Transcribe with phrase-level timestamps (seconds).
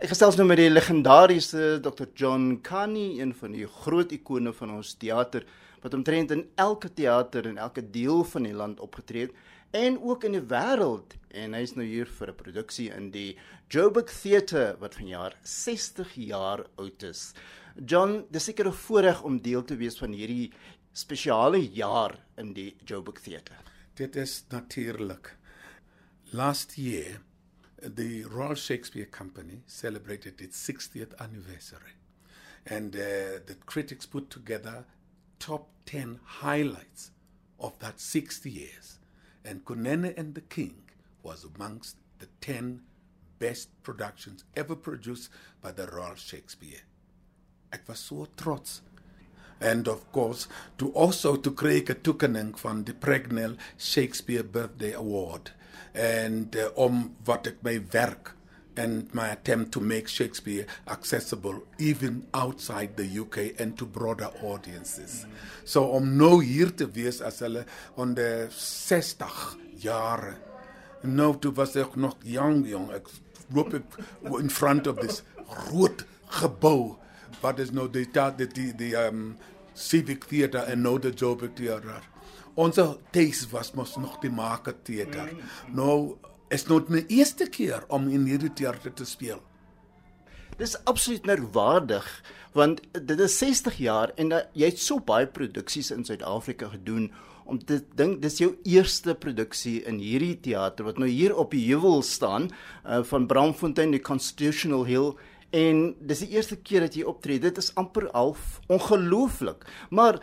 [0.00, 2.06] Ek gesels nou met die legendariese Dr.
[2.16, 5.44] John Kani, een van die groot ikone van ons teater
[5.82, 10.24] wat omtrent in elke teater en elke deel van die land opgetree het en ook
[10.24, 13.36] in die wêreld en hy's nou hier vir 'n produksie in die
[13.68, 17.34] Joburg Theatre wat vanjaar 60 jaar oud is.
[17.76, 20.50] John, dis seker 'n voorreg om deel te wees van hierdie
[20.94, 23.56] spesiale jaar in die Joburg Theatre.
[23.94, 25.36] Dit is natuurlik.
[26.32, 27.20] Last year
[27.82, 31.94] the Royal Shakespeare Company celebrated its 60th anniversary
[32.66, 34.84] and uh, the critics put together
[35.38, 37.10] top 10 highlights
[37.58, 38.98] of that 60 years
[39.44, 40.82] and Kunene and the King
[41.22, 42.82] was amongst the 10
[43.38, 45.30] best productions ever produced
[45.62, 46.80] by the Royal Shakespeare.
[47.72, 48.82] Ek was so trots.
[49.60, 55.50] And of course, to also to 'n toekenning van the Pragnell Shakespeare Birthday Award
[55.94, 58.34] and uh, om wat ek my werk
[58.76, 65.24] and my attempt to make Shakespeare accessible even outside the UK and to broader audiences.
[65.24, 65.34] Mm.
[65.64, 67.64] So om nou hier te wees as hulle
[68.00, 70.36] onder 60 jare.
[71.02, 72.88] Nou toe was ek nog jong jong.
[72.94, 73.10] Ek
[73.54, 74.00] loop ek
[74.38, 76.04] in front of this groot
[76.40, 76.96] gebou
[77.40, 79.36] wat is nou die die die um
[79.74, 82.02] civic theater en nou die Joburg theater.
[82.60, 82.76] Ons
[83.14, 85.30] tuis was mos nog die market theater.
[85.72, 86.18] Nou
[86.52, 89.40] is nou my eerste keer om in hierdie teater te speel.
[90.60, 92.06] Dis absoluut merkwaardig
[92.52, 97.08] want dit is 60 jaar en jy het so baie produksies in Suid-Afrika gedoen
[97.50, 101.62] om te dink dis jou eerste produksie in hierdie teater wat nou hier op die
[101.68, 105.14] heuwel staan uh, van Bramfontein die Constitutional Hill
[105.56, 107.40] en dis die eerste keer dat jy optree.
[107.42, 109.64] Dit is amper half ongelooflik.
[109.90, 110.20] Maar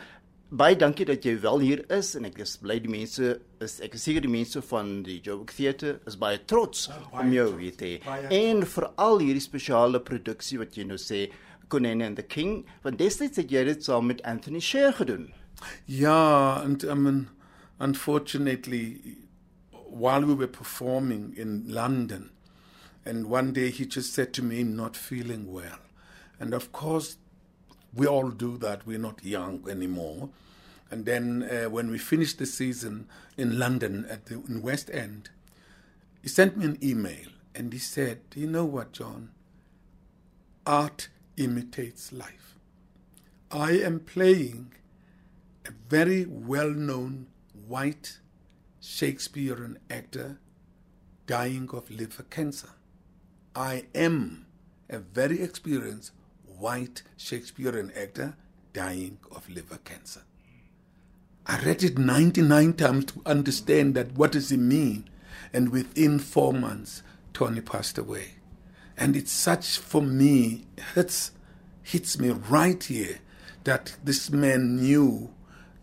[0.50, 3.98] baie dankie dat jy wel hier is en ek is bly die mense is ek
[3.98, 7.48] is seker die mense van die Joburg Theatre is baie trots oh, baie om jou
[7.60, 7.90] hier te
[8.32, 11.26] en veral hierdie spesiale produksie wat jy nou sê
[11.68, 15.34] Kunene and the King want destyds het jy dit saam met Anthony Sher gedoen.
[15.86, 17.28] Ja and I mean
[17.84, 19.18] unfortunately
[19.72, 22.30] while we were performing in London
[23.04, 25.84] and one day he just said to me not feeling well.
[26.40, 27.18] And of course
[27.94, 28.86] we all do that.
[28.86, 30.30] We're not young anymore.
[30.90, 35.30] And then uh, when we finished the season in London at the in West End,
[36.22, 39.32] he sent me an email and he said, "Do you know what, John?
[40.66, 42.56] Art imitates life.
[43.52, 44.74] I am playing
[45.66, 47.28] a very well-known
[47.68, 48.20] white
[48.82, 50.40] Shakespearean actor
[51.26, 52.70] dying of liver cancer.
[53.56, 54.46] I am
[54.90, 56.12] a very experienced
[56.58, 58.36] white Shakespearean actor
[58.74, 60.22] dying of liver cancer.
[61.46, 65.10] I read it 99 times to understand that what does it mean?
[65.54, 67.04] And within four months,
[67.34, 68.36] Tony passed away.
[68.98, 71.32] And it's such, for me, hits,
[71.84, 73.20] hits me right here
[73.64, 75.30] that this man knew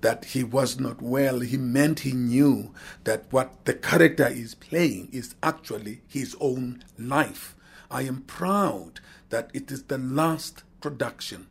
[0.01, 1.41] that he was not well.
[1.41, 2.75] He meant he knew
[3.05, 7.55] that what the character is playing is actually his own life.
[7.91, 11.47] I am proud that it is the last production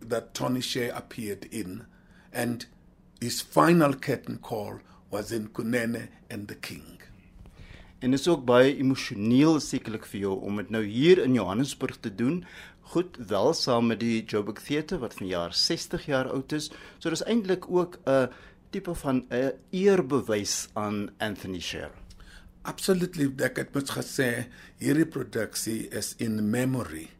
[0.00, 1.86] that Tony Shea appeared in,
[2.32, 2.66] and
[3.20, 4.80] his final curtain call
[5.10, 7.00] was in Kunene and the King.
[7.98, 11.96] En dit is ook baie emosioneel sekerlik vir jou om dit nou hier in Johannesburg
[12.04, 12.42] te doen.
[12.92, 16.68] Goed, wel saam met die Joburg Theatre wat vanjaar 60 jaar oud is.
[16.98, 18.28] So dis eintlik ook 'n
[18.70, 21.90] tipe van 'n eerbewys aan Anthony Shea.
[22.66, 24.46] Absolutely, ek het mos gesê
[24.80, 27.10] hierdie produksie is in memory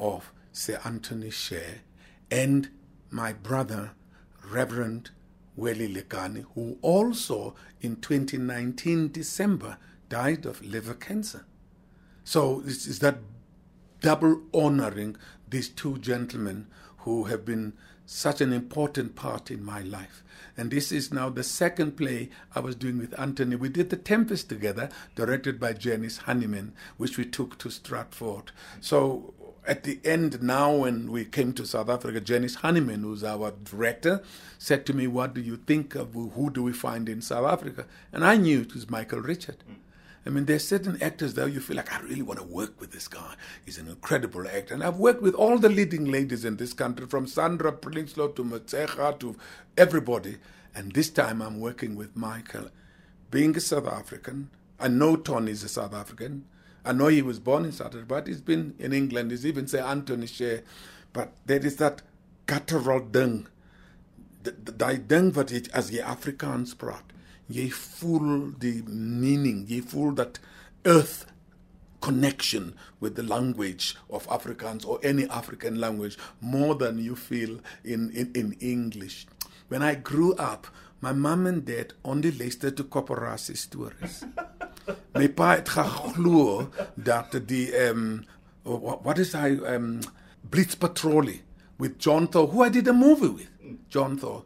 [0.00, 1.82] of Sir Anthony Sher
[2.30, 2.70] and
[3.10, 3.90] my brother
[4.50, 5.10] Reverend
[5.56, 9.76] Welly Lekani who also in 2019 December
[10.08, 11.44] died of liver cancer.
[12.24, 13.18] So this is that
[14.00, 15.18] double honoring
[15.50, 16.66] these two gentlemen
[17.04, 17.74] who have been
[18.06, 20.22] such an important part in my life.
[20.56, 23.56] And this is now the second play I was doing with Anthony.
[23.56, 28.52] We did The Tempest together, directed by Janice Honeyman, which we took to Stratford.
[28.80, 29.34] So
[29.66, 34.22] at the end now when we came to South Africa, Janice Honeyman, who's our director,
[34.58, 37.86] said to me, what do you think of who do we find in South Africa?
[38.12, 39.64] And I knew it was Michael Richard.
[39.70, 39.76] Mm.
[40.24, 42.92] I mean, there's certain actors there you feel like, I really want to work with
[42.92, 43.34] this guy.
[43.64, 44.72] He's an incredible actor.
[44.74, 48.44] And I've worked with all the leading ladies in this country, from Sandra Prinsloo to
[48.44, 49.36] Matsecha to
[49.76, 50.36] everybody.
[50.74, 52.68] And this time I'm working with Michael.
[53.30, 56.44] Being a South African, I know Tony's a South African.
[56.84, 59.30] I know he was born in South Africa, but he's been in England.
[59.30, 60.62] He's even say Anthony Sher.
[61.12, 62.02] But there is that
[62.46, 63.48] guttural ding.
[64.44, 67.11] Daai ding wat as jy Afrikaans praat
[67.52, 70.38] jy voel the meaning, jy voel that
[70.84, 71.26] earth
[72.00, 78.10] connection with the language of Africans or any African language more than you feel in,
[78.10, 79.26] in, in English.
[79.68, 80.66] When I grew up,
[81.00, 84.24] my mom and dad only listened to Koporasi stories.
[85.14, 88.24] my pa het geglo dat die um
[88.62, 90.00] what is hy um
[90.50, 91.30] Blitz Patrol
[91.78, 93.50] with John Thaw, who I did a movie with,
[93.88, 94.42] John Thaw.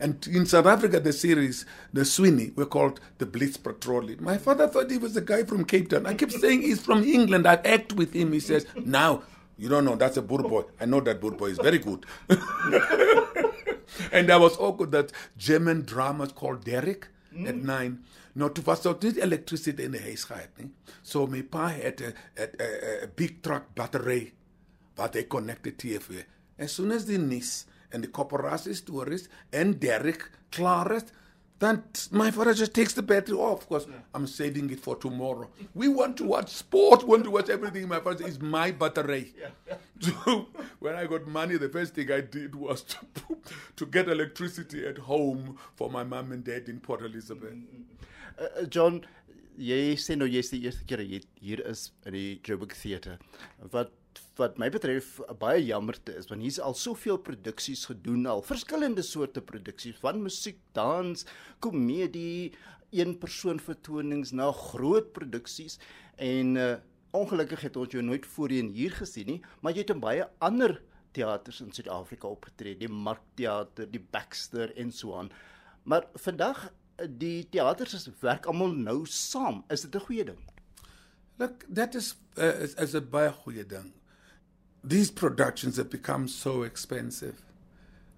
[0.00, 4.08] And in South Africa, the series, the Sweeney, were called the Blitz Patrol.
[4.20, 6.06] My father thought he was a guy from Cape Town.
[6.06, 7.46] I kept saying he's from England.
[7.46, 8.32] I act with him.
[8.32, 9.22] He says, now,
[9.56, 10.62] you don't know, that's a Boer boy.
[10.80, 12.06] I know that Boer boy is very good.
[14.12, 17.48] and there was also that German drama called Derrick mm.
[17.48, 18.04] at nine.
[18.34, 20.48] No, to was ook electricity in the huis gehad.
[20.58, 20.68] Nie?
[21.02, 24.32] So my pa had a, a, a, a big truck battery
[24.96, 26.22] wat hy connected TV.
[26.56, 31.10] As soon as die nuus and the corporacy stories and Derrick Claret,
[31.58, 31.82] then
[32.12, 33.96] my father just takes the battery off because yeah.
[34.14, 35.50] I'm saving it for tomorrow.
[35.74, 37.88] We want to watch sport, want to watch everything.
[37.88, 39.34] My father is my battery.
[39.38, 39.76] Yeah.
[40.00, 40.46] So
[40.78, 42.98] when I got money, the first thing I did was to,
[43.74, 47.54] to get electricity at home for my mom and dad in Port Elizabeth.
[48.38, 49.04] Uh, John,
[49.58, 53.18] jy sê nou jy's die eerste keer hier is in die Joburg Theatre.
[53.72, 53.90] Wat
[54.38, 59.42] wat my betref baie jammerte is want hier's al soveel produksies gedoen al verskillende soorte
[59.42, 61.24] produksies van musiek, dans,
[61.64, 62.52] komedie,
[62.90, 65.78] een persoon vertonings na groot produksies
[66.16, 66.74] en uh,
[67.16, 70.78] ongelukkig het ons jou nooit voorheen hier gesien nie, maar jy het in baie ander
[71.16, 75.30] teaters in Suid-Afrika opgetree, die Markteater, die Baxter en so aan.
[75.88, 76.68] Maar vandag
[77.06, 79.64] die teaters is werk almal nou saam.
[79.70, 80.40] Is dit 'n goeie ding?
[81.38, 83.92] Look, that is uh, is, a baie goeie ding.
[84.82, 87.42] These productions have become so expensive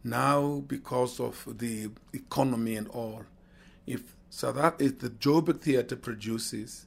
[0.05, 3.25] now because of the economy and all.
[3.87, 6.87] If so that is the Joburg Theatre produces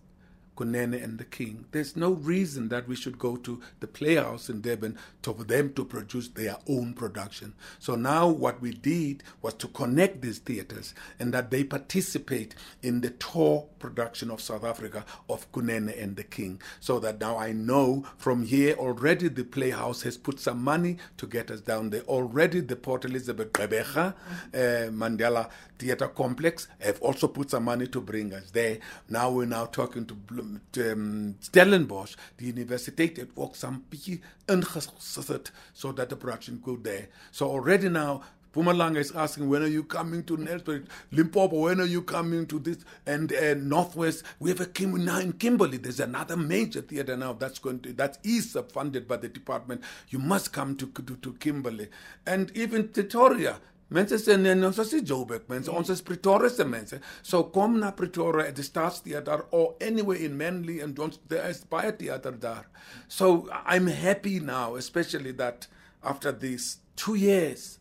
[0.56, 1.66] Kunene and the King.
[1.72, 5.86] There's no reason that we should go to the Playhouse in Durban for them to
[5.86, 7.54] produce their own production.
[7.80, 13.02] So now what we did was to connect these theaters and that they participate in
[13.02, 16.62] the tour production of South Africa of Kunene and the King.
[16.80, 21.28] So that now I know from here already the Playhouse has put some money to
[21.28, 22.02] get us down there.
[22.04, 24.14] Already the Port Elizabeth Gqeberha,
[24.54, 24.58] uh,
[24.92, 28.80] Mandela Theatre Complex I've also put some money to bring us there.
[29.10, 35.92] Now we're now talking to um, Stellenbosch, the universiteit het ook some bietjie ingesit so
[35.92, 37.08] that the production go there.
[37.32, 38.22] So already now
[38.54, 40.86] Mpumalanga is asking, when are you coming to Nelspruit?
[41.12, 42.78] Limpopo, when are you coming to this?
[43.08, 45.78] And uh, Northwest, we have a Kim- now in Kimberley.
[45.78, 49.82] There's another major theater now that's going to, that is funded by the department.
[50.10, 51.90] You must come to, to, to Kimberley.
[52.28, 56.64] And even Pretoria, Mense sê nee, ons is nie Joburg mense, ons is Pretoria se
[56.66, 57.00] mense.
[57.22, 61.64] So kom na Pretoria at the Staatstheater or anywhere in Manly and don't there is
[61.64, 62.66] baie theater daar.
[63.08, 65.68] So I'm happy now, especially that
[66.04, 67.80] after these 2 years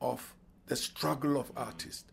[0.00, 0.34] of
[0.66, 2.04] the struggle of artists,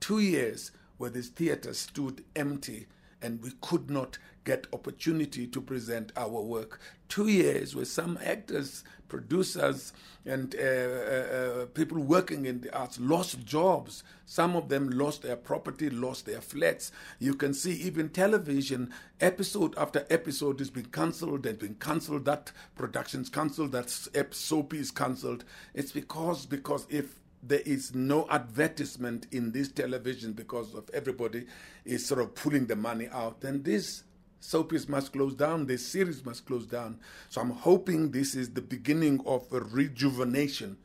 [0.00, 2.86] 2 years where this theater stood empty
[3.26, 6.80] and we could not get opportunity to present our work.
[7.08, 9.92] Two years where some actors, producers,
[10.24, 14.04] and uh, uh, uh, people working in the arts lost jobs.
[14.24, 16.92] Some of them lost their property, lost their flats.
[17.18, 22.52] You can see even television, episode after episode has been cancelled, has been cancelled, that
[22.76, 23.90] production's cancelled, that
[24.34, 25.44] soap is cancelled.
[25.74, 31.46] It's because because if there is no advertisement in this television because of everybody
[31.84, 34.04] is sort of pulling the money out, then this
[34.40, 36.98] soapies must close down, this series must close down.
[37.28, 40.76] So I'm hoping this is the beginning of a rejuvenation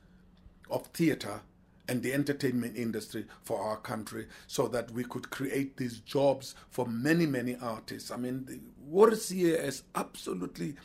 [0.69, 1.41] of theater
[1.87, 6.87] and the entertainment industry for our country so that we could create these jobs for
[6.87, 8.11] many, many artists.
[8.11, 10.75] I mean, the Warsia is absolutely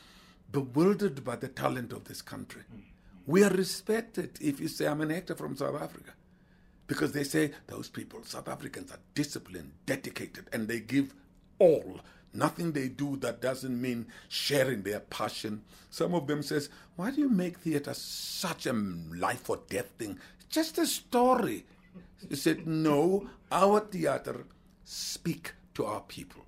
[0.51, 2.63] bewildered by the talent of this country.
[3.27, 6.13] We are respected if you say, I'm an actor from South Africa.
[6.87, 11.13] Because they say those people, South Africans, are disciplined, dedicated, and they give
[11.59, 11.99] all
[12.37, 15.63] Nothing they do that doesn't mean sharing their passion.
[15.89, 20.19] Some of them says, "Why do you make theater such a life or death thing?
[20.47, 21.65] Just a story."
[22.29, 24.45] He said, "No, our theater
[24.83, 26.45] speak to our people."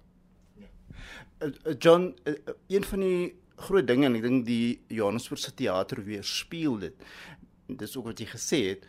[1.42, 2.34] Uh, uh, John, uh,
[2.70, 3.32] die
[3.66, 7.06] groot dinge en ek dink die Johannesburgse teater weer speel dit.
[7.68, 8.86] Dis ook wat jy gesê het,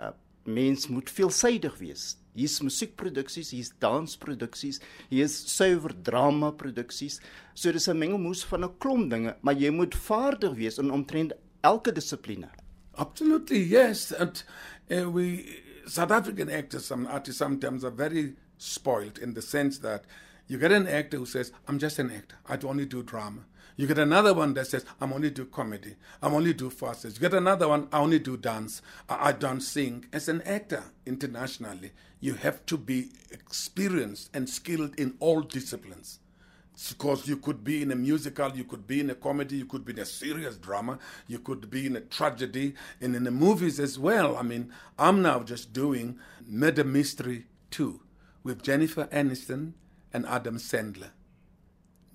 [0.00, 0.12] uh,
[0.44, 2.16] mens moet veelsidig wees.
[2.38, 7.20] Hier's musiekproduksies, hier's dansproduksies, hier's suiwer drama produksies.
[7.54, 11.32] So dis 'n mengelmoes van 'n klomp dinge, maar jy moet vaardig wees in omtrent
[11.62, 12.48] elke dissipline.
[12.94, 14.12] Absolutely, yes.
[14.12, 14.44] And
[14.90, 20.06] uh, we South African actors some artists sometimes are very spoiled in the sense that
[20.52, 22.36] You get an actor who says, I'm just an actor.
[22.46, 23.40] I only do drama.
[23.76, 25.96] You get another one that says, I'm only do comedy.
[26.22, 27.14] I'm only do farces.
[27.14, 28.82] You get another one, I only do dance.
[29.08, 30.06] I, I don't sing.
[30.12, 36.18] As an actor internationally, you have to be experienced and skilled in all disciplines.
[36.88, 39.84] Because you could be in a musical, you could be in a comedy, you could
[39.84, 43.78] be in a serious drama, you could be in a tragedy, and in the movies
[43.78, 44.36] as well.
[44.36, 48.00] I mean, I'm now just doing Murder Mystery 2
[48.42, 49.72] with Jennifer Aniston
[50.12, 51.10] and Adam Sandler.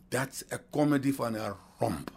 [0.10, 2.12] That's a comedy van 'n romp.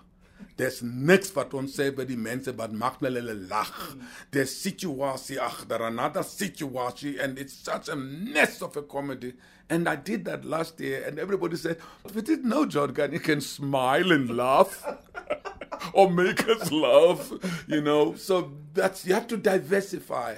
[0.57, 3.97] There's niks wat ons sê by die mense wat maak hulle lag.
[4.31, 9.35] There's situasie agter another situation and it's such a mess of a comedy.
[9.69, 11.79] And I did that last year and everybody said,
[12.15, 14.85] "We didn't know John Gunn you can smile and laugh."
[15.95, 17.33] or make us laugh,
[17.67, 18.15] you know.
[18.15, 20.37] So that's you have to diversify.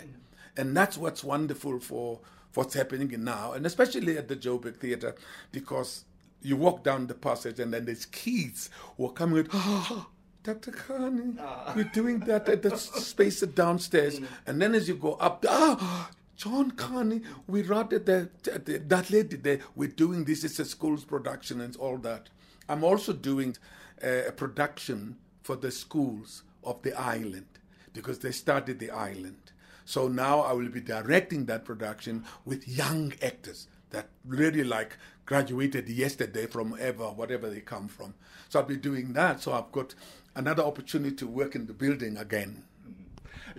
[0.56, 2.21] And that's what's wonderful for
[2.54, 5.14] what's happening now, and especially at the Joburg Theatre,
[5.50, 6.04] because
[6.42, 10.08] you walk down the passage and then there's kids who are coming with, oh,
[10.42, 10.72] Dr.
[10.72, 11.72] Kani, ah.
[11.76, 14.18] we're doing that at the space downstairs.
[14.18, 14.26] Mm.
[14.46, 19.11] And then as you go up, ah, John Kani, we wrote at the, the, that
[19.11, 22.28] lady there, we're doing this, it's a school's production and all that.
[22.68, 23.56] I'm also doing
[24.02, 27.46] uh, a production for the schools of the island
[27.92, 29.52] because they started the island.
[29.84, 35.88] So now I will be directing that production with young actors that really like graduated
[35.88, 38.14] yesterday from ever, whatever they come from.
[38.49, 39.40] So I'll be doing that.
[39.40, 39.94] So I've got
[40.34, 42.64] another opportunity to work in the building again.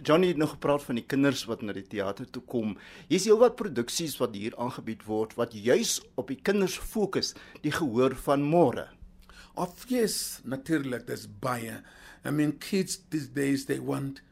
[0.02, 2.74] Johnny het nog gepraat van die kinders wat na die teater toe kom.
[3.12, 8.16] Hier's heelwat produksies wat hier aangebied word wat juis op die kinders fokus, die gehoor
[8.25, 8.88] van môre.
[9.54, 11.84] Of yes, natuurlik, there's baie.
[12.25, 14.24] I mean kids these days they want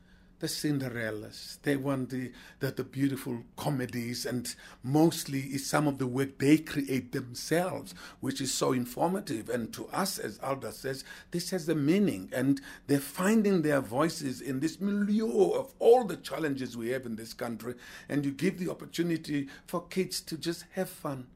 [0.41, 1.61] the Cinderellas.
[1.61, 6.57] They want the, the, the beautiful comedies, and mostly is some of the work they
[6.57, 9.49] create themselves, which is so informative.
[9.49, 14.41] And to us, as Alda says, this has a meaning, and they're finding their voices
[14.41, 17.75] in this milieu of all the challenges we have in this country.
[18.09, 21.27] And you give the opportunity for kids to just have fun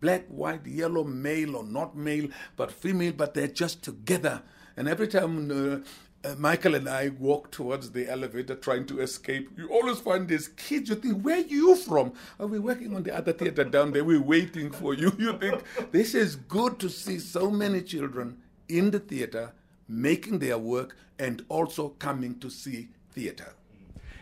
[0.00, 4.42] black, white, yellow, male or not male, but female, but they're just together.
[4.76, 5.78] And every time uh,
[6.38, 9.50] Michael and I walk towards the elevator trying to escape.
[9.56, 10.88] You always find these kids.
[10.88, 12.12] You think, where are you from?
[12.40, 14.04] Are we working on the other theater down there?
[14.04, 15.12] We're waiting for you.
[15.18, 19.52] You think, this is good to see so many children in the theater
[19.88, 23.54] making their work and also coming to see theater.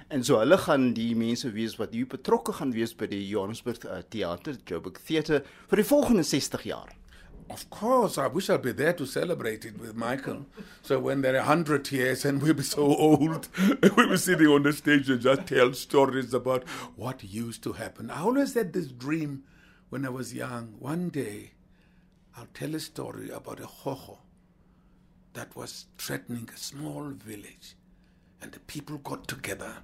[0.08, 3.87] En so hulle gaan die mense wees wat hier betrokke gaan wees by die Johannesburg
[3.88, 6.92] uh, Theater, Joburg Theater vir die volgende 60 jaar.
[7.50, 10.46] Of course, I wish I'd be there to celebrate it with Michael.
[10.82, 13.48] So when there are 100 years and we'll be so old,
[13.96, 18.10] we'll be sitting on the stage and just tell stories about what used to happen.
[18.10, 19.44] I always had this dream
[19.90, 20.74] when I was young.
[20.78, 21.52] One day,
[22.36, 24.18] I'll tell a story about a hoho
[25.34, 27.76] that was threatening a small village.
[28.40, 29.76] And the people got together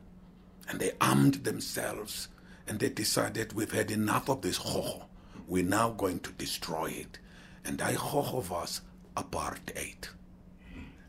[0.69, 2.29] and they armed themselves
[2.67, 5.05] and they decided we've had enough of this hoho.
[5.47, 7.19] We're now going to destroy it
[7.65, 8.81] and I of us
[9.17, 10.09] apartheid.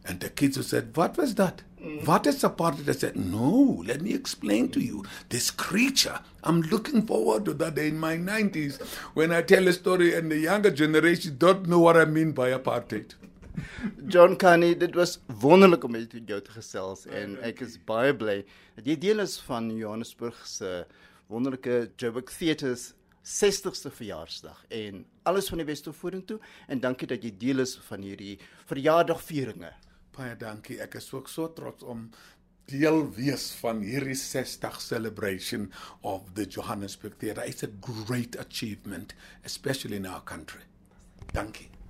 [0.06, 1.62] And the kids said, What was that?
[1.82, 2.06] Mm.
[2.08, 2.90] What is apartheid?
[2.90, 5.04] I said, No, let me explain to you.
[5.30, 8.82] This creature, I'm looking forward to that day in my 90s
[9.14, 12.52] when I tell a story and the younger generation don't know what I mean by
[12.52, 13.14] apartheid.
[14.08, 18.38] John Carney, dit was wonderlik om met jou te gesels en ek is baie bly
[18.78, 20.86] dat jy deel is van Johannesburg se
[21.32, 22.94] wonderlike Joburg Theatres
[23.24, 28.02] 60ste verjaarsdag en alles van die beste vorentoe en dankie dat jy deel is van
[28.06, 28.38] hierdie
[28.70, 29.72] verjaardagvieringe.
[30.16, 30.80] Baie dankie.
[30.82, 32.10] Ek is ook so trots om
[32.72, 35.70] deel wees van hierdie 60 celebration
[36.02, 37.46] of the Johannesburg Theatre.
[37.48, 40.64] It's a great achievement especially in our country.
[41.34, 41.81] Dankie.